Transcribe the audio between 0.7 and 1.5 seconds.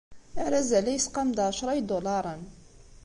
yesqam-d